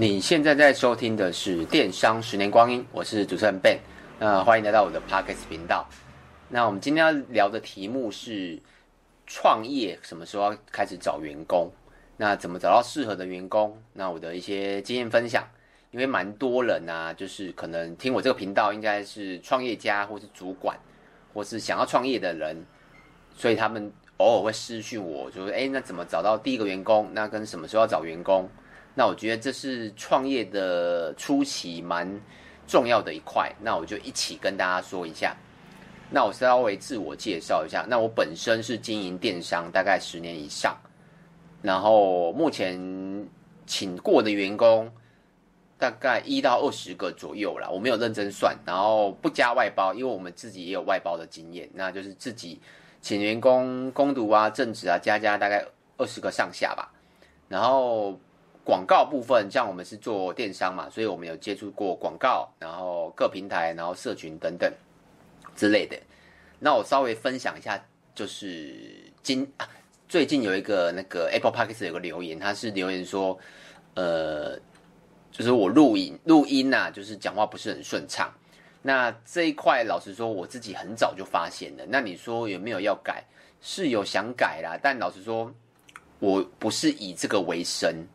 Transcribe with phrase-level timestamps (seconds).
[0.00, 3.76] 你现在在收听的是《电商十年光阴》，我是主持人 Ben，
[4.18, 5.86] 那欢迎来到我的 Podcast 频道。
[6.48, 8.58] 那我们今天要聊的题目是
[9.26, 11.70] 创业什么时候要开始找员工？
[12.16, 13.78] 那怎么找到适合的员工？
[13.92, 15.46] 那我的一些经验分享，
[15.90, 20.78] 因为蛮多人啊，就是可能听我这个频道，应该是创业家或是主管，
[21.34, 22.64] 或是想要创业的人，
[23.36, 27.10] 所以他们偶尔会私讯我，就说：“哎，那怎么找到第一个员工？
[27.12, 28.48] 那跟什么时候要找员工？”
[29.00, 32.06] 那我觉得这是创业的初期蛮
[32.66, 35.34] 重要的一块，那我就一起跟大家说一下。
[36.10, 40.76] 那我稍微自我介绍一下，那我本身是经营电商大概十年以上，
[41.62, 42.78] 然后目前
[43.64, 44.92] 请过的员工
[45.78, 52.60] 大概一到二十个左右啦，我没有认真算，然后不加外包，因为我们自己也有外包的经验，那就是自己
[53.00, 55.64] 请员工攻读啊、正职啊，加加大概
[55.96, 56.92] 二十个上下吧。
[57.48, 58.20] 然后
[58.70, 64.72] 广告部分，像我们是做电商嘛，所以我们有接触过广告，然后各平台，然后社群等等。
[65.56, 65.98] 之类的，
[66.60, 68.72] 那我稍微分享一下，就是
[69.24, 69.44] 今，
[70.08, 73.36] 最近有一个那个 Apple Podcast 有个留言，他是留言说，
[73.94, 74.56] 呃，
[75.32, 78.32] 就是我录音录音呐、就是讲话不是很顺畅。
[78.82, 81.84] 那这一块老实说，我自己很早就发现了。
[81.88, 83.24] 那你说有没有要改？
[83.60, 85.52] 是有想改啦，但老实说，
[86.20, 88.06] 我不是以这个为生，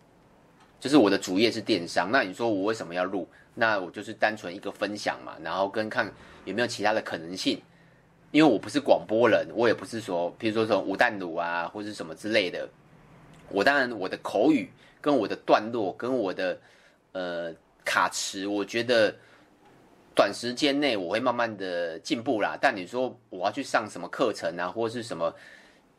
[0.86, 2.12] 就是我的主业是电商。
[2.12, 3.28] 那你说我为什么要录？
[3.56, 6.14] 那我就是单纯一个分享嘛，然后跟看。
[6.44, 7.60] 有没有其他的可能性？
[8.30, 12.70] 因为我不是广播人，我也不是说，譬如说什么吴淡鲁啊，或是什么之类的。
[13.50, 14.70] 我当然我的口语
[15.02, 16.56] 跟我的段落跟我的
[17.14, 17.52] 呃
[17.84, 19.12] 卡词，我觉得
[20.14, 22.56] 短时间内我会慢慢的进步啦。
[22.62, 25.34] 但你说我要去上什么课程啊，或是什么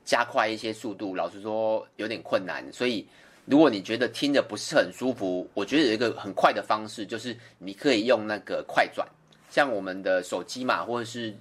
[0.05, 2.65] 加快一些速度，老实说有点困难。
[2.73, 3.05] 所以
[3.47, 9.07] 如果你觉得听着不是很舒服，我觉得有一个很快的方式，就是你可以用那个快转。
[9.49, 11.33] 像我们的手机嘛，或者是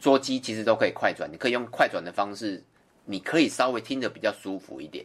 [0.00, 1.30] 桌机，其实都可以快转。
[1.30, 2.62] 你可以用快转的方式，
[3.04, 5.04] 你可以稍微听着比较舒服一点。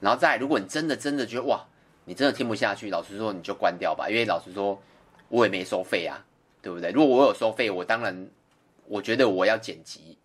[0.00, 1.62] 然后再，如果你真的真的觉得哇，
[2.06, 4.08] 你真的听不下去，老实说你就关掉吧。
[4.08, 4.82] 因为老实说，
[5.28, 6.24] 我也没收费啊，
[6.62, 6.90] 对不对？
[6.90, 8.28] 如果我有收费，我当然
[8.86, 10.16] 我觉得我要剪辑，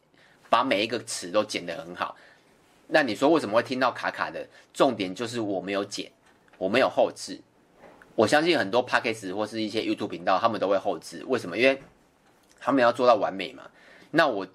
[0.50, 2.16] 把每一个词都剪得很好。
[2.94, 4.46] 那你说为什么会听到卡卡的？
[4.74, 6.12] 重点就是我没有剪，
[6.57, 7.40] 我没有后置。
[8.16, 11.24] 我相信很多 Podcast 或是一些 YouTube 频道，他们都会后置。
[11.25, 11.57] 为什么？
[11.57, 11.81] 因为
[12.59, 13.63] 他们要做到完美嘛。
[14.12, 14.46] 那我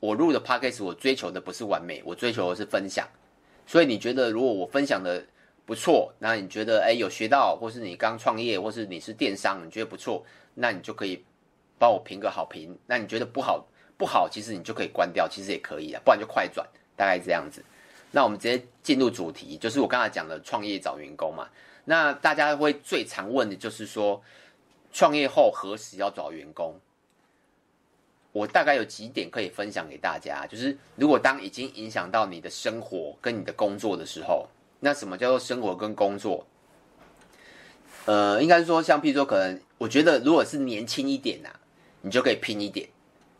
[0.00, 3.06] 我录的 Podcast，我追求的不是完美，我追求的是分享。
[3.64, 5.24] 所以你觉得，如果我分享的
[5.64, 11.24] 不错，那你觉得哎有学到，或是你刚创业，或是你是电商，你觉得不错，那你就可以
[11.78, 12.76] 帮我评个好评。
[12.86, 13.64] 那你觉得不好
[13.96, 17.64] 不好，其实你就可以关掉，其实也可以啊，不然就快转，大概这样子。
[18.10, 21.48] 那我们直接进入主题，就是我刚才讲的创业找员工嘛。
[21.84, 24.22] 那大家会最常问的就是说，
[24.92, 26.74] 创业后何时要找员工？
[28.32, 34.46] 我大概有几点可以分享给大家，就是如果当已经影响到你的生活跟你的工作的时候，
[34.80, 36.46] 那什么叫做生活跟工作？
[38.04, 41.48] 呃，应该是说，像譬如说，可能我觉得如果是年轻一点呐、
[42.02, 42.88] 你就可以拼一点。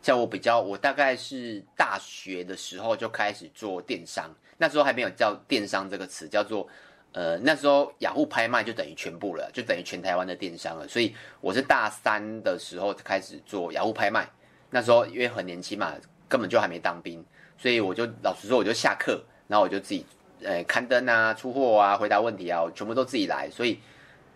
[0.01, 6.67] 像我比较，我大概是大学的时候就开始做电商，那时候还没有叫电商这个词，叫做。
[7.13, 10.87] 呃，那时候雅虎拍卖就等于全部了，就等于全台湾的电商了。
[10.87, 14.29] 所以我是大三的时候开始做雅虎拍卖。
[14.69, 15.95] 那时候因为很年轻嘛，
[16.27, 17.25] 根本就还没当兵，
[17.57, 20.05] 所以我就老实说，我就下课，然后我就自己
[20.43, 23.49] 呃刊登啊、出货啊、回答问题啊，我全部都自己来。
[23.49, 23.79] 所以，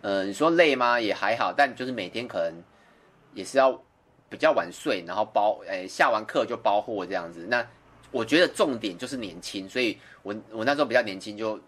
[0.00, 0.98] 呃，你说累吗？
[0.98, 2.52] 也还好，但就是每天可能
[3.32, 3.80] 也是要
[4.28, 7.46] 比较晚睡，然后包，呃，下完课就包货这样子。
[7.48, 7.64] 那
[8.12, 11.60] 我觉得重点就是年轻，所以我我那时候比较年轻就。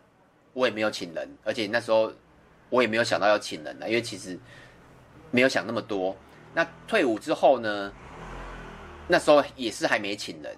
[0.56, 2.12] 我也没有请人，而且那时候
[2.70, 4.38] 我也没有想到要请人了，因为其实
[5.32, 6.16] 没有想那么多。
[6.54, 7.92] 那退伍之后呢？
[9.08, 10.56] 那时候也是还没请人，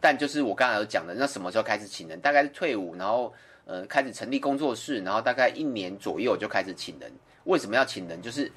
[0.00, 2.20] 但就是我刚才有讲的，那什么时候开始请人？
[2.20, 3.32] 大概是退伍，然后
[3.64, 7.08] 呃开始成立工作室，然后大概一年左右就开始请人。
[7.44, 8.20] 为什么要请人？
[8.20, 8.50] 就是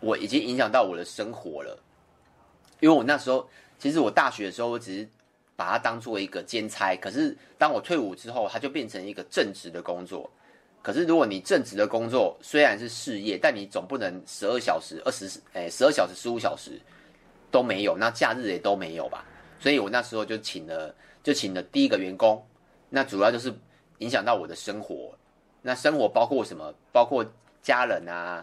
[0.00, 1.78] 我已经影响到我的生活了，
[2.80, 3.46] 因为我那时候
[3.78, 5.06] 其实我大学的时候我只是。
[5.60, 10.30] 把它当做一个兼差，可是当我退伍之后，它就变成一个正职的工作。
[10.80, 16.80] 可是如果你正职的工作虽然是事业，但你总不能十二小时、二十诶十二小时、十五小时
[17.50, 19.22] 都没有，那假日也都没有吧？
[19.58, 22.42] 所以我那时候就请了，就请了第一个员工。
[22.88, 23.52] 那主要就是
[23.98, 25.14] 影响到我的生活。
[25.60, 26.72] 那生活包括什么？
[26.90, 27.22] 包括
[27.60, 28.42] 家人啊、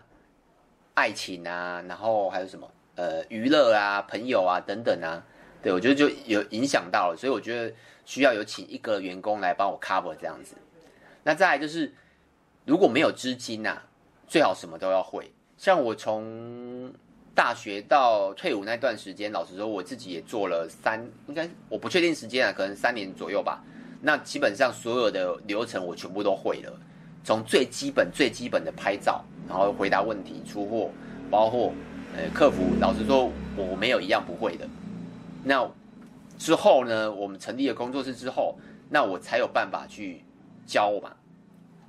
[0.94, 2.70] 爱情啊，然后还有什么？
[2.94, 5.25] 呃，娱乐啊、朋友啊等等啊。
[5.62, 7.74] 对，我觉得就有影响到了，所以我觉得
[8.06, 10.56] 需要有请一个员工来帮我 cover 这样子。
[11.24, 11.94] 那再来就是，
[12.65, 13.83] 如果没有资金呐、啊，
[14.27, 15.31] 最好什么都要会。
[15.57, 16.94] 像我从
[17.33, 23.63] 大学到退伍那段时间，老实说，我自己也做了三，应该我不确定时间啊，可能三年左右吧。
[24.00, 26.80] 那基本上所有的流程我全部都会了，
[27.24, 30.92] 从最基本最基本的拍照，然后回答问题、出货、
[31.30, 31.74] 包货，
[32.15, 32.75] 呃，客服。
[32.80, 34.68] 老实说，我没有一样不会的。
[35.48, 35.68] 那
[36.38, 38.60] 之后呢，我们成立了工作室之后，
[38.90, 40.24] 那我才有办法去
[40.66, 41.16] 教嘛，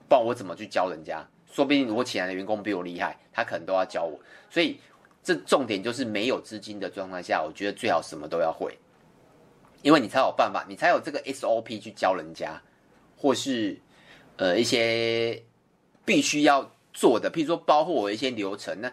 [0.09, 1.27] 不然我怎么去教人家？
[1.53, 4.19] 说不定如果请来的员工比我厉害，他可能都要教我。
[4.49, 4.79] 所以。
[5.21, 8.79] 这重点就是没有资金的状态下，我觉得最好什么都要会，
[9.83, 12.59] 因为你才有办法，你才有这个 SOP 去教人家，
[13.15, 13.79] 或是
[14.37, 15.43] 呃一些
[16.07, 18.91] 必须要做的，譬如说包括我一些流程，那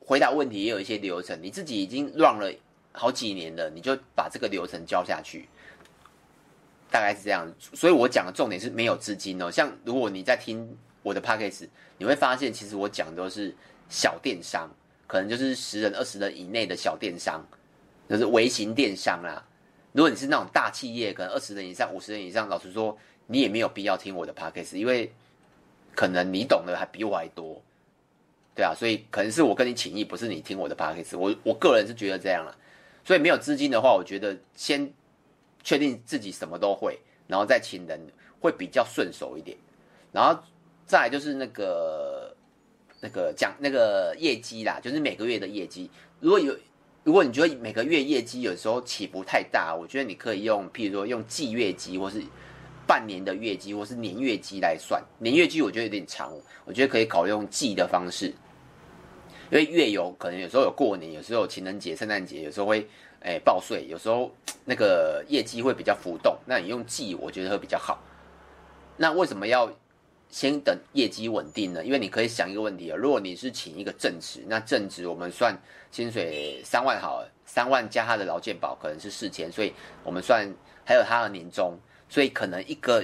[0.00, 2.52] 回答问题也有一些流程，你自己已经 run 了
[2.98, 5.48] 好几年了，你就把这个流程教下去，
[6.90, 7.50] 大概是这样。
[7.58, 13.54] 所以我讲的重点是没有资金哦，像如果你在听我的 podcast，你会发现其实我讲的都是
[13.88, 14.68] 小电商。
[15.06, 17.42] 可能就是十人、二十人以内的小电商，
[18.10, 19.42] 就是微型电商啦。
[19.92, 22.94] 如果你是那种大企业，可能二十人以上、五十人以上，老实说，
[23.26, 25.10] 你也没有必要听我的 podcast，因为
[25.94, 27.62] 可能你懂的还比我还多，
[28.54, 31.16] 对啊，所以可能是我跟你请益，不是你听我的 podcast。
[31.16, 32.54] 我我个人是觉得这样了，
[33.08, 34.92] 所以没有资金的话，我觉得先
[35.64, 37.98] 确定自己什么都会，然后再请人
[38.38, 39.56] 会比较顺手一点，
[40.12, 40.38] 然后
[40.84, 42.34] 再来就是那个。
[43.00, 45.88] 那个讲那个业绩啦，就是每个月的业绩。
[46.18, 46.52] 如果有，
[47.04, 52.20] 如果你觉得每个月业绩有时候起伏太大，我觉得你可以用，譬如说用季月绩，或是
[52.88, 55.00] 半年的月绩，或是年月绩来算。
[55.20, 58.34] 年月绩我觉得有点长，我觉得可以考用季的方式，
[59.50, 62.86] 因为月有可能有时候有过年，有时候情人节、圣诞节，有时候会
[63.20, 64.30] 诶报税，有时候
[64.64, 66.36] 那个业绩会比较浮动。
[66.46, 68.02] 那你用季，我觉得会比较好。
[68.96, 69.70] 那为什么要？
[70.30, 75.56] 先等业绩稳定呢，因为你可以想一个问题啊，如果你是请一个正职，那正职我们算
[75.90, 79.72] 薪水三万好了，三万加他的劳健保可能是四千，所以
[80.04, 80.46] 我们算
[80.84, 81.78] 还有他的年终，
[82.10, 83.02] 所以可能一个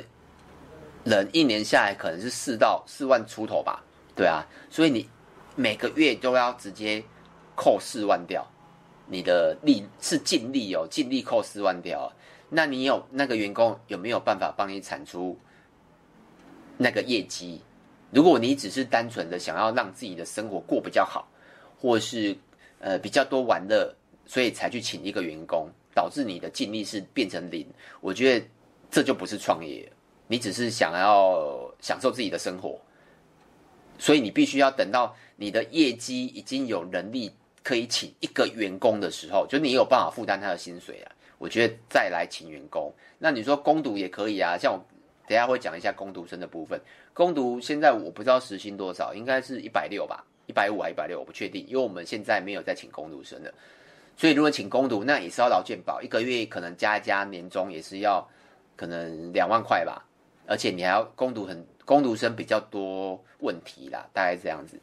[1.05, 3.83] 人一年下来可能是四到四万出头吧，
[4.15, 5.09] 对啊，所以你
[5.57, 7.03] 每个月都要直接
[7.55, 8.47] 扣四万掉，
[9.07, 12.13] 你的利是净利哦，净利扣四万掉，
[12.51, 15.39] 那你有那个员工有没有办法帮你产出？
[16.77, 17.61] 那个业绩，
[18.11, 21.29] 如果你只是单纯的想要让自己的生活过比较好，
[21.79, 22.37] 或是
[22.81, 23.95] 呃比较多玩乐，
[24.27, 27.65] 所以才去请一个员工，导致你的净利是变成零，
[28.01, 28.47] 我觉得
[28.91, 29.89] 这就不是创业，
[30.27, 32.81] 你只是想要享受自己的生活，
[34.05, 42.93] 所以你必须要等到你的业绩已经有能力可以请一个员工的时候，就你有办法负担他的薪水啊，我觉得再来请员工。
[43.19, 44.85] 那你说攻读也可以啊，像我。
[45.27, 46.79] 等下会讲一下攻读生的部分。
[47.15, 53.51] 攻读现在我不知道时薪多少，应该是一百六吧，一百五还一百六，我不确定，因为我们现在没有在请攻读生的。
[54.19, 58.23] 所以如果请攻读，那也是要劳健保，一个月可能加一加年终也是要
[58.77, 60.05] 可能两万块吧。
[60.47, 64.79] 而且你还要攻读很工读生比较多问题啦，大概这样子。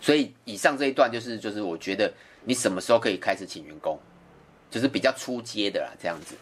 [0.00, 2.12] 所以以上这一段就是就是我觉得
[2.44, 3.98] 你什么时候可以开始请员工，
[4.70, 6.34] 就是比较初阶的啦，这样子。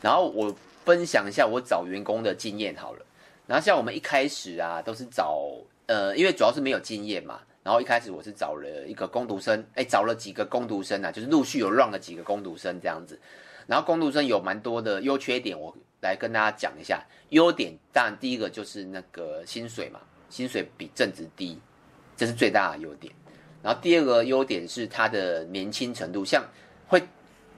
[0.00, 0.54] 然后我。
[0.84, 3.06] 分享一下我找员工的经验好了，
[3.46, 5.38] 然后像我们一开始啊，都是找
[5.86, 13.16] 呃，因为主要是没有经验嘛，然后一开始我是找了一个工读生，哎，找了几个工读生啊，就是陆续有让了几个工读生这样子，
[13.68, 15.72] 然后工读生有蛮多的优缺点，我
[16.02, 17.02] 来跟大家讲一下。
[17.30, 21.58] 优点当然第一个就是那个薪水嘛，薪水比正职低，
[22.14, 23.10] 这是最大的优点。
[23.62, 26.44] 然后第二个优点是他的年轻程度，像
[26.86, 27.02] 会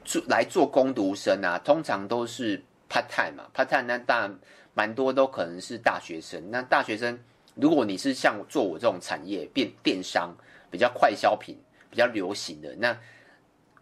[0.05, 2.63] 做来做工读生啊，通常都是。
[2.87, 4.39] part time 嘛，part time 那当然
[4.73, 6.51] 蛮多都可能是大学生。
[6.51, 7.19] 那大学生，
[7.57, 10.33] 如果你是像做我这种产业，变电商
[10.71, 11.57] 比较快消品、
[11.91, 12.97] 比较流行的，那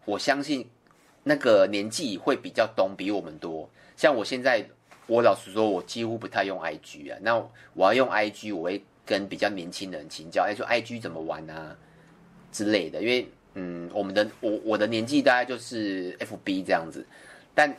[0.07, 0.66] 我相信
[1.25, 3.69] 那个年纪会比较懂比我们多。
[3.96, 4.66] 像我现在，
[5.06, 7.18] 我老实说，我几乎不太用 IG 啊。
[7.22, 7.37] 那
[7.75, 11.76] 我要用 IG，我会跟比较年轻人请教，哎，说 IG 怎么玩啊
[12.50, 13.00] 之类的。
[13.00, 17.06] 因为嗯，我们的我我的年纪大概就是 FB 这样子，
[17.54, 17.75] 但。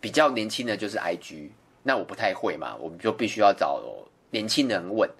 [0.00, 1.48] 比较年轻的就是 IG，
[1.82, 3.82] 那我不太会嘛，我们就必须要找
[4.30, 5.10] 年轻人问。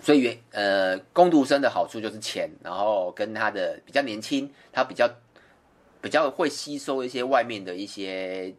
[0.00, 5.06] 所以原呃，工读生的好处就是钱，然后跟他的比较年轻，他比较
[6.00, 8.54] 比较会吸收一些外面的一些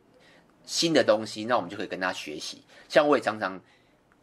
[0.65, 2.62] 新的东西，那我们就可以跟他学习。
[2.88, 3.60] 像我也常常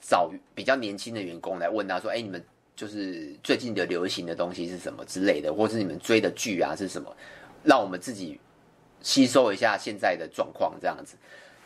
[0.00, 2.44] 找比较年轻的员工来问他说：“哎，你们
[2.76, 7.14] 就是最近的流行的东西是什么之类的，或是你们追的剧啊是什么？”
[7.64, 8.38] 让我们自己。
[9.02, 11.16] 吸收一下现在的状况，这样子。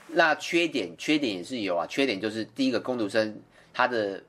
[0.06, 1.84] 那缺点，缺点也是有啊。
[1.84, 3.36] 缺点就是第一个，工读生
[3.72, 4.22] 他的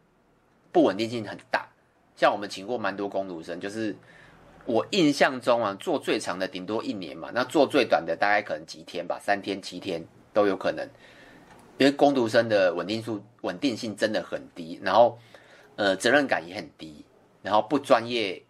[0.71, 1.69] 不稳定性很大，
[2.17, 3.95] 像我们请过蛮多工读生，就是
[4.65, 10.03] 我印象中啊，做最长的顶多一年嘛，那做最短的大概可能几天吧，三天七天
[10.35, 10.87] 都有可能。
[11.77, 15.17] 因为工读生的稳定数稳定性真的很低，然后
[15.77, 17.03] 呃责任感也很低，
[17.41, 18.41] 然后不专业，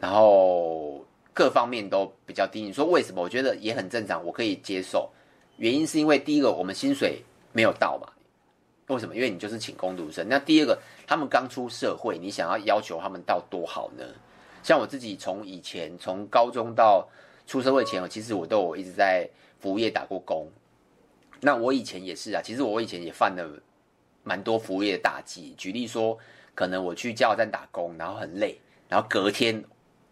[0.00, 1.04] 然后
[1.34, 2.62] 各方面都比较低。
[2.62, 3.22] 你说为什么？
[3.22, 5.08] 我觉得也很正常，我可以接受。
[5.58, 8.12] 原因是因为第一个，我们薪水没有到嘛。
[8.88, 9.14] 为什么？
[9.14, 10.26] 因为你就是请工读生。
[10.28, 14.04] 那第二个，他们刚出社会，你想要要求他们到多好呢？
[14.62, 17.08] 像我自己从以前从高中到
[17.46, 19.28] 出社会前，其实我都有一直在
[19.60, 20.50] 服务业打过工。
[21.46, 23.48] 那我以前也是啊，其实我以前也犯了
[24.24, 25.54] 蛮多服务业的大忌。
[25.56, 26.18] 举例说，
[26.56, 29.62] 可能我去加油站打工，然后很累，然后隔天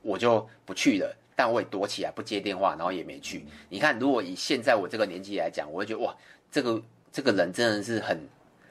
[0.00, 3.44] 我就不去了，但我也躲起来不接电话，然后也没去。
[3.68, 6.16] 你看，如果以现在我这个年纪来讲，我会觉得哇，
[6.52, 8.16] 这个这个人真的是很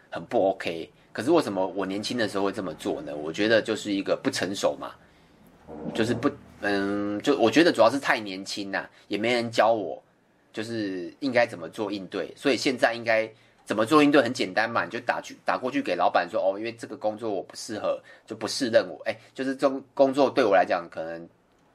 [0.09, 0.89] 很不 OK。
[1.11, 3.13] 可是为什么我年轻的时候会这么做呢？
[3.13, 4.95] 我觉得就是一个不成熟嘛，
[5.93, 10.01] 就是不嗯，就我觉得主要是太年轻呐，也没人教我。
[10.53, 13.27] 就是应该怎么做应对，所以现在应该
[13.65, 21.27] 怎么做应对很简单嘛，你就打去打过去给老板说哦，因为这个工作我不适合，就不适任我，哎，就是这工作对我来讲可能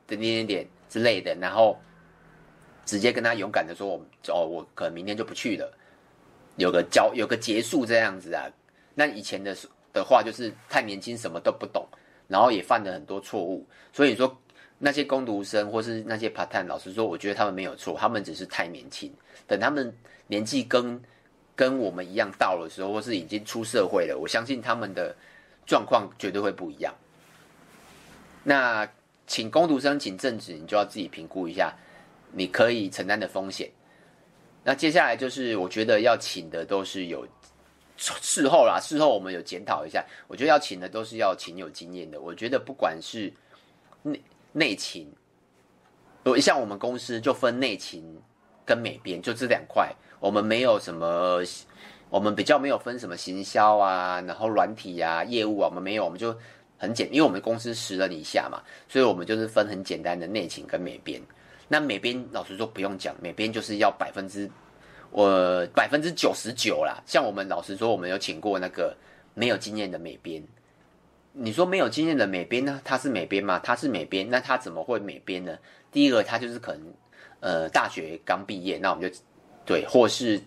[0.06, 1.76] 点点点点之类的，然后
[2.86, 3.96] 直接跟他勇敢的说，我
[4.28, 5.76] 哦，我可能明天就不去了，
[6.56, 8.46] 有个交有个结束这样子啊。
[8.94, 9.56] 那以前的
[9.92, 11.84] 的话就是太年轻，什么都不懂，
[12.28, 14.40] 然后也犯了很多错误，所以说。
[14.80, 19.12] 那些工读生或是那些 part time，老实说，我觉得他们没有错，他们只是太年轻。
[19.46, 19.92] 等他们
[20.28, 21.02] 年纪跟
[21.56, 25.16] 跟我们一样到的时候，或是已经出社会了，我相信他们的
[25.66, 26.94] 状况绝对会不一样。
[28.44, 28.88] 那
[29.26, 31.74] 请工读生请正职，你就要自己评估一下，
[32.30, 33.68] 你可以承担的风险。
[34.62, 37.26] 那接下来就是，我觉得要请的都是有
[37.96, 42.20] 事后啦，事后我们有检讨一下，我觉得要请的都是要请有经验的。
[42.20, 43.32] 我觉得不管是
[44.02, 44.12] 那。
[44.58, 45.08] 内勤，
[46.24, 48.02] 我像我们公司就分内勤
[48.64, 49.94] 跟美编，就这两块。
[50.20, 51.40] 我们没有什么，
[52.10, 56.36] 我们比较没有分什么行销啊，然后软体啊、业务啊，我们没有，我们就
[56.76, 61.22] 很简，因为我们公司十人以下嘛，所以我们就是分很简单的内勤跟美编。
[61.68, 64.50] 那美编老实说不用讲，美编就是要百分之
[65.10, 67.00] 我百分之九十九啦。
[67.06, 68.96] 像我们老实说，我们有请过那个
[69.34, 70.42] 没有经验的美编。
[71.32, 72.80] 你说没有经验的美编呢？
[72.84, 73.60] 他是美编吗？
[73.60, 75.56] 他是美编，那他怎么会美编呢？
[75.92, 76.82] 第一个，他就是可能，
[77.40, 79.18] 呃，大学刚毕业，那我们就
[79.64, 80.40] 对，或是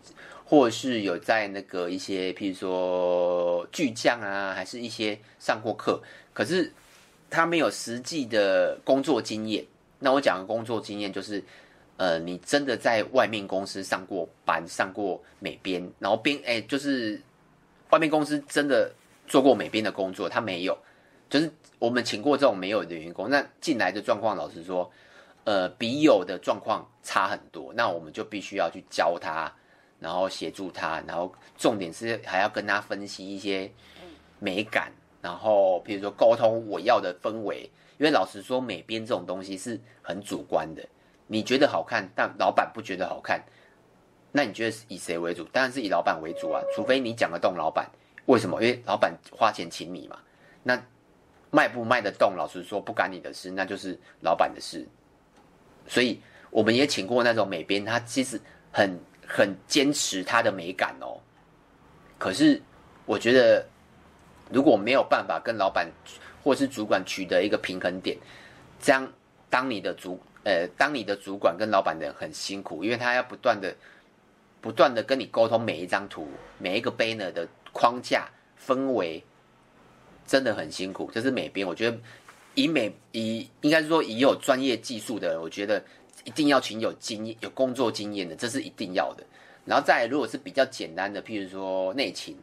[0.44, 6.02] 或是有在那个一些，譬如说巨匠啊，还是一些上过课，
[6.34, 6.74] 可是
[7.30, 9.66] 他没有实际的工作经验。
[10.00, 11.42] 那我讲的工作经验就是，
[11.96, 17.22] 呃，你真的在外面公司上过班，上过美编，然后编，哎，就是
[17.92, 18.92] 外面公司真的。
[19.32, 20.78] 做过美编的工作，他没有，
[21.30, 24.92] 就是我们请过这种没有的员工，那进来的状况，老实说，
[25.46, 27.72] 呃，比有的状况差很多。
[27.74, 29.50] 那我们就必须要去教他，
[30.02, 33.72] 然后协助他，然后重点是还要跟他分析一些
[34.38, 37.62] 美感，然后比如说沟通我要的氛围，
[38.00, 40.86] 因为老实说，美编这种东西是很主观的，
[41.28, 43.42] 你觉得好看，但老板不觉得好看，
[44.34, 45.46] 那你觉得是以谁为主？
[45.54, 47.90] 当然是以老板为主啊，除非你讲得动老板。
[48.32, 48.64] 为什么？
[48.64, 50.18] 因为老板花钱请你嘛，
[50.64, 50.82] 那
[51.50, 52.34] 卖不卖得动？
[52.38, 54.88] 老实说，不干你的事，那就是老板的事。
[55.86, 56.18] 所以
[56.50, 58.40] 我们也请过那种美编，他其实
[58.72, 58.98] 很
[59.28, 61.20] 很坚持他的美感哦。
[62.18, 62.62] 可是
[63.06, 63.68] 我觉得，
[64.50, 65.92] 如果没有办法跟老板
[66.42, 68.18] 或是主管取得一个平衡点，
[68.80, 69.06] 这样
[69.50, 73.76] 当你的主呃，当你的主管跟老板的人很辛苦，因为他要不断的
[74.62, 77.46] 不断的跟你沟通每一张图，每一个 banner 的。
[77.74, 79.24] 框架氛围
[80.26, 81.68] 真的很辛苦，这是美编。
[81.68, 81.98] 我觉得
[82.56, 85.84] 以美以应该是说以有专业技术的人，我觉得
[86.24, 89.24] 一定要请有经验、有工作经验的，这是一定要的。
[89.66, 92.38] 然后再来如果是比较简单的，譬如说内勤，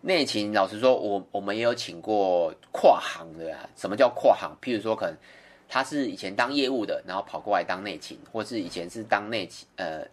[0.00, 3.68] 内勤老实说，我我们也有请过跨行的啊。
[3.76, 4.56] 什么叫跨行？
[4.62, 5.16] 譬如说，可能
[5.68, 10.06] 他是以前当业务的，然后跑过来当内勤，或是以前是当内勤，呃。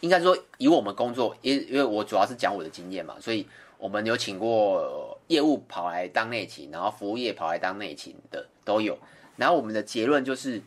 [0.00, 3.44] 应该说，以我们工作，因因为我主要是讲我的经验嘛，所以
[3.78, 8.96] 我们有请过业务跑来当内勤，然后服务业跑来当内勤的都有。
[9.36, 10.62] 然后我们的结论就是，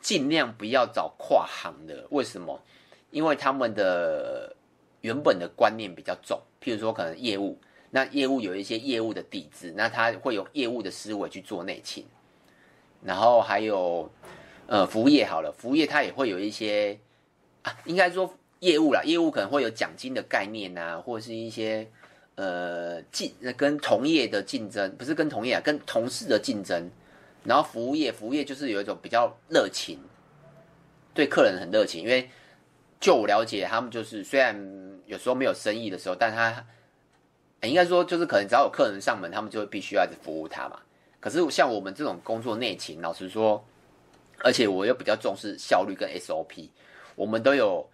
[0.00, 2.06] 尽量不要找跨行的。
[2.10, 2.60] 为什么？
[3.10, 4.54] 因为他们的
[5.00, 7.58] 原本的观念比较重，譬如说可能业务，
[7.90, 12.06] 那业务有一些业务的底子，那他会有业务的思维去做内勤。
[13.02, 14.08] 然后还有
[14.66, 16.98] 呃服务业好了，服务业他也会有一些
[17.62, 18.32] 啊，应该说。
[18.60, 21.88] 业务啦，业务可能会有奖金的概念啊，或者是一些
[22.34, 26.90] 呃竞跟同业的竞争，不是跟同业啊，跟同事的竞争。
[27.44, 29.98] 然后服务业，服务业就是有一种比较热情，
[31.14, 32.02] 对客人很热情。
[32.02, 32.28] 因为
[33.00, 34.54] 就我了解，他们就是虽然
[35.06, 36.66] 有时候没有生意的时候，但他
[37.62, 40.80] 应该说就是可能只要有客人上门，他们就会必须要服务他嘛。
[41.20, 43.64] 可是像我们这种工作内勤，老实说，
[44.40, 46.68] 而且我又比较重视效率跟 SOP，
[47.14, 47.88] 我们都有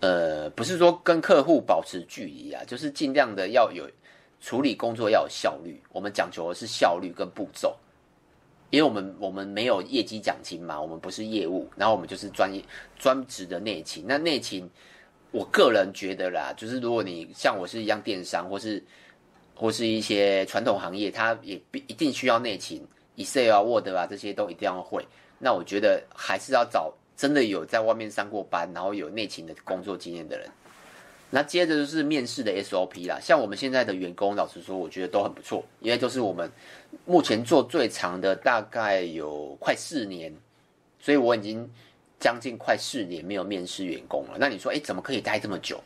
[0.00, 3.88] 呃，不是说跟客户保持距离啊，就是尽量的要有
[4.40, 5.80] 处理工作要有效率。
[5.92, 7.76] 我们讲求的是效率跟步骤，
[8.70, 12.62] 因为我们我们没有业绩奖金嘛，我们不是业务，然后我们就是专业
[12.98, 14.04] 专职的内勤。
[14.06, 14.68] 那内勤，
[15.30, 18.82] 我个人觉得啦，就是如果你像我是一样电商或是。
[19.60, 22.80] 或是一些传统行业，它也必一定需要内勤
[23.16, 25.04] ，Excel 啊、Word 啊这些都一定要会。
[25.40, 30.48] 那我觉得还是要找真的有在外面上过班，然后有内勤的工作经验的人。
[31.28, 36.50] 那接着就是面试的 SOP 啦，像我们现在的员工，老实说，我觉得都很不错，因为都是我们
[37.04, 40.32] 目前做最长的，大概有快四年，
[40.98, 41.68] 所以我已经
[42.18, 44.38] 将近快四年没有面试员工了。
[44.38, 45.78] 那你说，哎，怎么可以待这么久？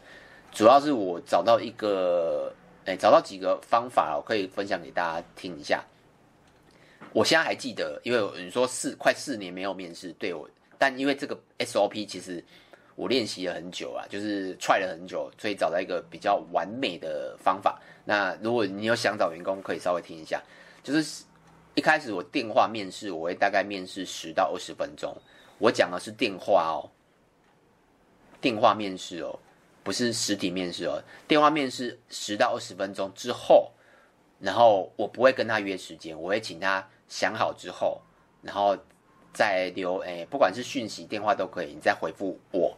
[0.53, 2.55] 主要是我找到一个。
[2.85, 5.85] 哎，找到几个方法，我可以分享给大家听一下。
[7.13, 10.51] 我现在还记得，因为你说四快四年没有面试，对我，
[10.83, 12.45] 但因为这个 SOP 其实
[12.97, 17.81] 我练习了很久啊，就是 try 了很久，所以找到一个比较完美的方法。
[18.05, 20.43] 那如果你有想找员工，可以稍微听一下。
[20.83, 21.23] 就是
[21.77, 25.17] 一开始我电话面试，我会大概面试十到二十分钟。
[25.59, 26.91] 我讲的是电话哦，
[28.41, 29.39] 电话面试哦。
[29.85, 33.71] 不是实体面试哦，电话面试十到二十分钟之后，
[34.41, 38.03] 然后我不会跟他约时间，我会请他想好之后，
[38.43, 38.77] 然后
[39.33, 42.77] 再留诶，不管是讯息、电话都可以，你再回复我，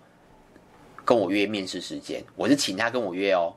[1.04, 2.22] 跟我约面试时间。
[2.36, 3.54] 我是请他跟我约哦，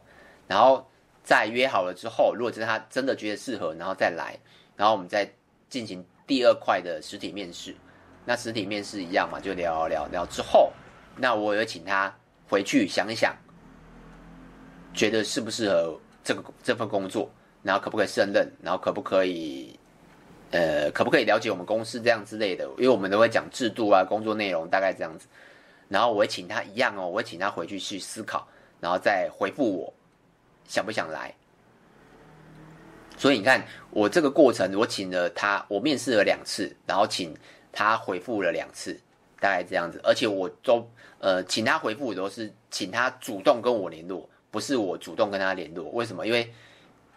[0.48, 0.86] 然后
[1.24, 4.38] 再约好了之后，如果真的他真的觉得适合，然后再来，
[4.76, 5.30] 然后我们再
[5.70, 7.76] 进行第二块的实体面试。
[8.26, 10.72] 那实体面试一样嘛，就聊聊聊之后，
[11.16, 12.14] 那我也请他。
[12.50, 13.36] 回去想一想，
[14.94, 17.30] 觉得适不适合这个这份工作，
[17.62, 19.78] 然后可不可以胜任，然后可不可以，
[20.52, 22.64] 呃，可不可以了解我们公司这样之类的？
[22.78, 25.28] 因为我们都会讲制度啊，工作内容大概这样子。
[25.90, 28.48] 然后我会请他一样哦，我会请他回去去思考，
[28.80, 29.94] 然后再回复我，
[30.66, 31.34] 想不想来？
[33.18, 37.36] 所以你看，我这个过程，我请了他，我面试了两次，然后请
[37.72, 39.00] 他回复了两次。
[39.40, 45.88] 大概这样子，而且我都呃请他回复，都是请他主动跟我联络，不是我主动跟他联络。
[45.92, 46.26] 为什么？
[46.26, 46.52] 因为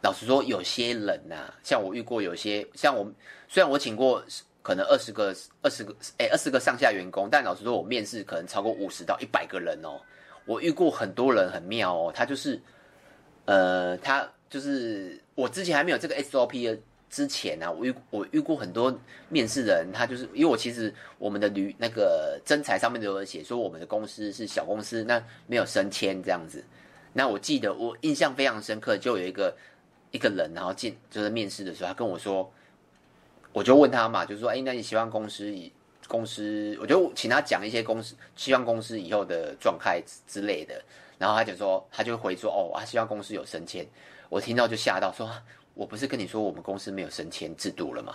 [0.03, 3.11] 老实说，有些人呐、像我遇过有些，像我
[3.49, 4.23] 虽然我请过
[4.63, 10.01] 可能二十个、二十个哎二十个上下员工，但老实说，我面试可能超过五十到一百个人哦。
[10.47, 12.61] 我遇过很多人很妙哦，他就是
[13.45, 16.81] 呃他就是我之前还没有这个 SOP 的。
[17.11, 18.97] 之前啊，我遇我遇过很多
[19.29, 26.65] 面试人，他就是因为我其实我们的履那个征才上面都有写说我们的公司是小公司，那没有升迁这样子。
[27.13, 29.53] 那我记得我印象非常深刻，就有一个
[30.11, 32.51] 一个人，然后进就是面试的时候，他跟我说，
[33.53, 35.73] 我就问他嘛，就是说，哎，那你希望公司以
[36.09, 40.83] 公司，我就请他讲一些公司希望公司以后的状态之类的，
[41.19, 43.87] 然后他就说，他就回说，哦，他希望公司有升迁。
[44.29, 45.31] 我听到就吓到说。
[45.75, 48.15] 我不是跟你说我们公司没有升迁制度了吗？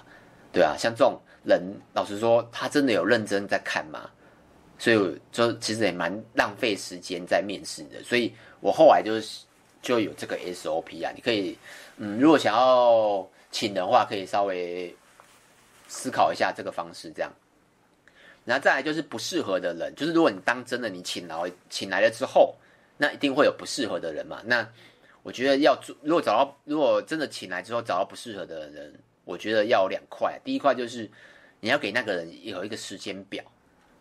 [0.51, 4.08] 对啊，像这种人，老实说，他真的有认真在看吗？
[4.77, 8.03] 所以就其实也蛮浪费时间在面试的。
[8.03, 9.45] 所以我后来就是
[9.86, 11.56] 就有这个 SOP 啊，你可以，
[11.98, 14.93] 嗯，如果想要请的话，可以稍微
[15.88, 17.32] 思考一下这个方式，这样。
[18.43, 22.56] 然后再来就是不适合的人，就是如果你当真的你请来请来了之后，
[22.98, 24.67] 那一定会有不适合的人嘛，那。
[25.26, 28.93] 我觉得要做，如果找到，如果真的请来之后找到不适合的人，
[29.24, 30.39] 我觉得要有两块。
[30.43, 31.10] 第一块就是
[31.62, 33.43] 你要给那个人有一个时间表，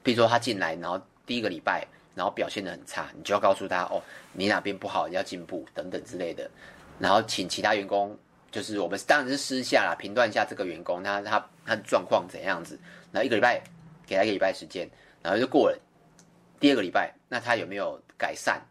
[0.03, 6.48] 比如说他进来，然后第一个礼拜，然后表现的很差，你就要告诉他哦，你哪边不好，你要进步等等之类的。
[6.98, 8.16] 然后请其他员工，
[8.50, 12.79] 就是我们当然是私下啦，评断一下这个员工他他他的状况怎样子。
[13.12, 13.62] 然后一个礼拜
[14.07, 14.88] 给他一个礼拜时间，
[15.22, 15.79] 然后就过了
[16.61, 18.62] 第二个礼拜，那他有没有改善，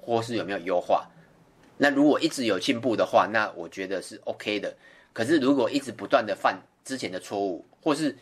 [0.00, 1.08] 或是有没有优化？
[1.76, 4.76] 那如果一直有进步的话，那我觉得是 OK 的。
[5.12, 8.16] 可是如果一直不断的犯之前的错误，或是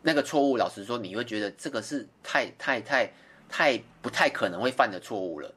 [0.00, 3.10] 那个错误，老实说，你会觉得这个是太太太
[3.56, 5.54] 太不太可能会犯的错误了。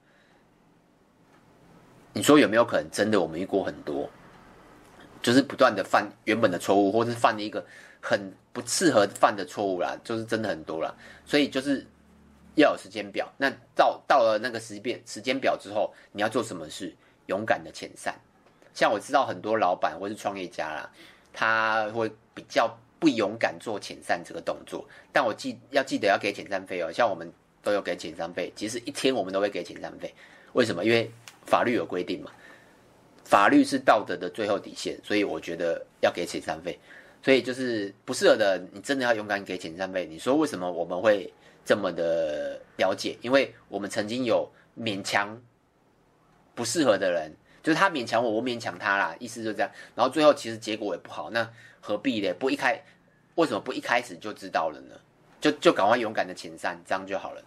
[2.14, 3.20] 你说有没有可能真的？
[3.20, 4.08] 我们遇过很多，
[5.20, 7.66] 就是不断的犯原本的错误，或是犯了一个
[8.00, 10.94] 很不适合犯的错误啦，就是真的很多啦。
[11.26, 11.88] 所以就是
[12.54, 13.28] 要有时间表。
[13.36, 16.96] 那到到了那个时变时间表之后，你要做什么事？
[17.26, 18.14] 勇敢的遣散，
[18.76, 20.92] 像我知道很多老板或是创业家啦，
[21.34, 24.88] 他会比较不勇敢做遣散这个动作。
[25.12, 27.34] 但我记要记得要给遣散费哦，像我们
[27.68, 30.14] 都有给遣散费，其实一天我们都会给遣散费。
[30.54, 30.86] 为什么？
[30.86, 31.12] 因为
[31.46, 32.32] 法律有规定嘛，
[33.26, 36.80] 法律是道德的最后底线，所以我觉得要给遣散费。
[37.22, 40.06] 所以就是不适合的，你真的要勇敢给遣散费。
[40.06, 41.30] 你说为什么我们会
[41.66, 43.18] 这么的了解？
[43.22, 44.50] 因为我们曾经有
[44.80, 45.38] 勉强
[46.56, 47.36] 不适合的人。
[47.62, 49.70] 就是他勉强我，我勉强他啦，意思就这样。
[49.94, 51.52] 然后最后其实结果也不好，那
[51.82, 52.34] 何必呢？
[52.36, 52.82] 不一开，
[53.36, 54.96] 为什么不一开始就知道了呢？
[55.42, 57.44] 就就赶快勇敢的遣散，这样就好了。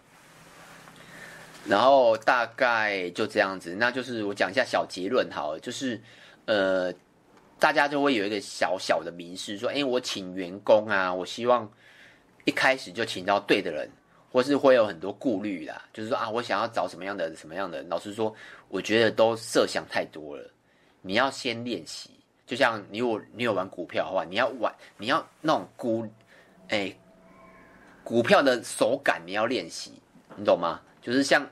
[1.65, 6.01] 然后大概就这样子，那就是我讲一下小结论好了，就是
[6.45, 6.93] 呃，
[7.59, 11.69] 大家就会有一个小小的明示，说，哎，我请员工啊，我希望
[12.45, 13.89] 一开始就请到对的人。
[14.33, 17.83] 或是会有很多顾虑啦，就是说啊，我想要找什么样的什么样的？
[17.89, 18.33] 老实说，
[18.69, 20.49] 我觉得都设想太多了。
[21.01, 22.11] 你要先练习，
[22.47, 26.07] 就像你有你有玩股票的话，你要玩，你要那种股，
[26.69, 26.95] 哎、
[28.05, 29.91] 股票的手感你要练习，
[30.37, 30.79] 你懂吗？
[31.01, 31.47] 就是像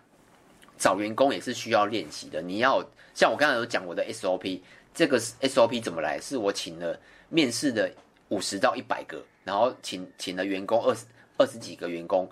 [0.77, 2.41] 找员工也是需要练习的。
[2.41, 2.83] 你要
[3.13, 4.61] 像我刚才有讲我的 SOP，
[4.93, 6.19] 这个 SOP 怎么来？
[6.21, 7.91] 是我请了面试的
[8.29, 11.05] 五十到一百个，然后请请了员工二十
[11.37, 12.29] 二十几个员工。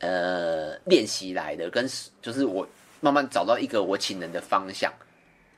[0.00, 1.84] 呃，练习来的，跟
[2.22, 2.64] 就是我
[3.00, 4.92] 慢慢找到一个我请人的方向，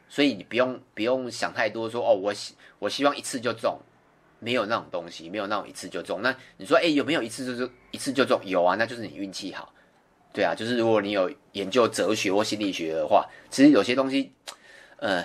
[0.09, 3.79] 所以你不用不用想太多说，哦，我希我希望一次就中，
[4.39, 6.23] 没有那种东西，没有那种一次就中。
[6.23, 8.41] 那你说，哎，有没有一次就是一次就中？
[8.47, 9.71] 有啊，那就是你运气好，
[10.33, 14.33] 对啊，就是如果你有研究哲学或心理学的话，其实有些东西，
[14.99, 15.25] 呃，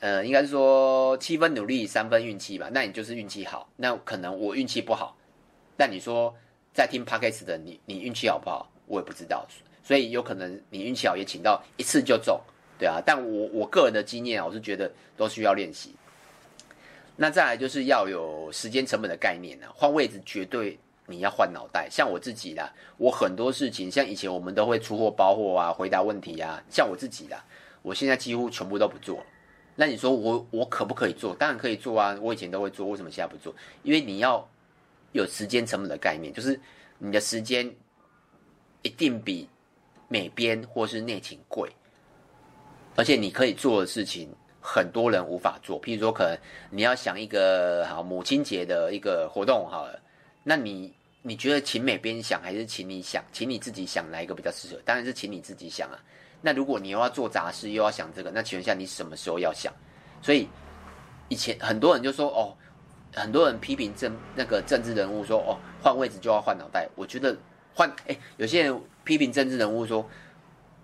[0.00, 2.68] 呃，应该是说七分努力三分运气吧。
[2.72, 5.16] 那你就是运气好，那可能我运气不好，
[5.76, 6.34] 但你说。
[6.72, 8.70] 在听 Podcast 的你，你运气好不好？
[8.86, 9.44] 我也不知道，
[9.82, 12.40] 所以有可能你运气好也请到一次就中，
[12.78, 13.02] 对啊。
[13.04, 15.92] 但我我个人的经验，我是觉得都需要练习。
[17.16, 20.78] 那再来就是要有时间成本的概念啊，换位置绝对
[21.10, 21.88] 你要换脑袋。
[21.90, 27.44] 像我自己啦，我很多事情，像以前我们都会出货包货啊，回答问题啊，像我自己啦，
[27.82, 29.22] 我现在几乎全部都不做。
[29.74, 31.34] 那你说我我可不可以做？
[31.34, 33.54] 当然可以做啊，我以前都会做，为什么现在不做？
[33.82, 34.48] 因为你要。
[35.12, 36.60] 有时间成本的概念，就是
[36.98, 37.68] 你的时间
[38.82, 39.48] 一定比
[40.06, 41.68] 美编或是内勤贵，
[42.94, 45.80] 而且你可以做的事情很多人无法做。
[45.80, 46.38] 譬如说，可能
[46.70, 50.00] 你要想一个好母亲节的一个活动好了，
[50.44, 54.80] 那你你觉得请美编想还是请你想，请你自己想哪一个比较适合？
[54.84, 55.98] 当然是请你自己想啊。
[56.40, 59.72] 那如果你又要做杂事又要想这个，那请问一下你什么时候要想？
[60.22, 60.48] 所以
[61.28, 62.56] 以前很多人就说哦。
[63.12, 67.36] 很多人批评政那个政治人物说：“哦，换位置就要换脑袋。”我觉得
[67.74, 70.08] 换哎，有些人批评政治人物说，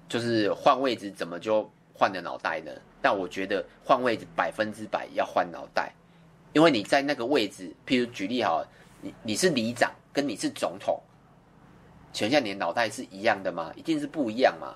[0.09, 2.73] 就是换位置怎么就换了脑袋呢？
[3.01, 5.95] 但我觉得换位置百分之百要换脑袋，
[6.53, 8.67] 因为你在那个位置，譬如举例好，
[9.01, 10.99] 你你是里长，跟你是总统，
[12.11, 13.71] 请问一下你的脑袋是一样的吗？
[13.77, 14.75] 一定是不一样嘛，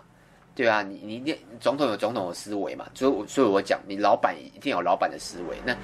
[0.54, 5.74] 对啊，你你一定总统有总统的思维嘛，所以所以我讲，你老板一定有老板的思维，那。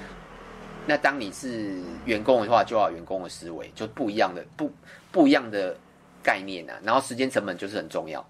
[0.89, 4.71] 那当你是员工的话，就要员工的思维，就不一样的不
[5.11, 5.75] 不一样的
[6.23, 6.79] 概念、啊。
[6.81, 8.25] 然后时间成本就是很重要。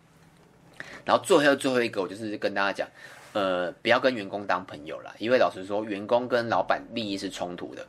[1.05, 2.87] 然后最后最后一个，我就是跟大家讲，
[3.33, 7.85] 呃，不要跟员工当朋友啦，因为老实说，员工跟老板利益是冲突的。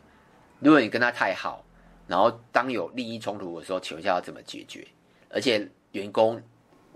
[0.59, 1.65] 如果你跟他太好，
[2.09, 4.85] 然后当有利益冲突的时候，请问一下要怎么解决？
[5.29, 6.43] 而且员工，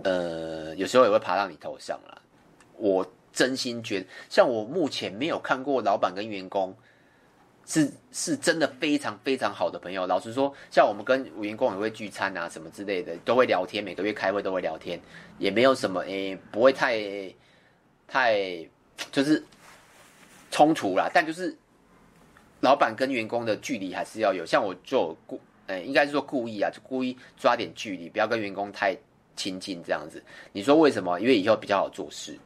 [0.03, 2.21] 呃，有时候也会爬到你头上啦。
[2.77, 6.77] 我真心觉得，像我目前没有看过老板跟员工。
[7.65, 10.05] 是是真的非常非常好的朋友。
[10.05, 13.83] 老实说，像我们跟员工也会聚餐啊，什么之类的，都会聊天。
[13.83, 15.01] 每个月开会都会聊天，
[15.39, 17.33] 也没有什么诶、不会太
[18.09, 18.69] 太
[19.13, 19.41] 就是
[20.51, 21.09] 冲突啦。
[21.15, 21.57] 但就是
[22.63, 24.47] 老板跟员工的距离还是要有。
[24.47, 28.97] 像我就故，诶，应该是说故意啊，就故意抓点距离，不要跟员工太
[29.35, 30.23] 亲近这样子。
[30.53, 31.21] 你说为什么？
[31.21, 32.39] 因为以后比较好做事。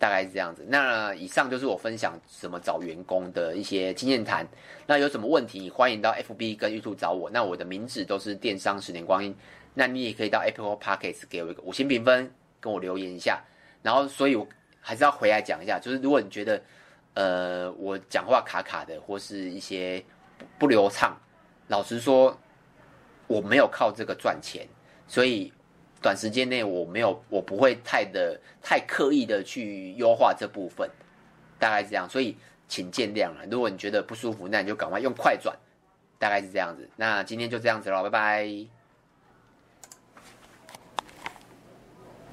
[0.00, 0.64] 大概是这样子。
[0.68, 4.46] 那以上就是我分享什么找员工的一些经验谈。
[4.86, 7.28] 那有什么问题，欢迎到 FB 跟 YouTube 找我。
[7.28, 9.34] 那我的名字都是电商十年光阴。
[9.74, 12.30] 那你也可以到 Apple Podcast 给我一个五星评分，
[12.60, 13.42] 跟我留言一下。
[13.82, 14.46] 然后，所以我
[14.80, 16.62] 还是要回来讲一下，就是如果你觉得
[17.18, 20.04] 呃我讲话卡卡的，或是一些
[20.58, 21.16] 不流畅，
[21.66, 22.38] 老实说
[23.26, 24.66] 我没有靠这个赚钱，
[25.08, 25.52] 所以。
[26.00, 30.88] 短时间内我没有，我不会太的太刻意的去优化这部分，
[31.58, 32.36] 大概是这样，所以
[32.68, 33.44] 请见谅了。
[33.50, 35.58] 如果你觉得不舒服，那你就赶快用快转，
[36.16, 36.88] 大概是这样子。
[36.94, 38.77] 那今天就这样子了，拜拜。